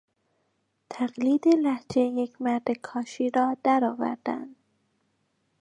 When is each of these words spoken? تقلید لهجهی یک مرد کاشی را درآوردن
تقلید 0.89 1.47
لهجهی 1.47 2.07
یک 2.23 2.41
مرد 2.41 2.67
کاشی 2.81 3.29
را 3.29 3.55
درآوردن 3.63 4.55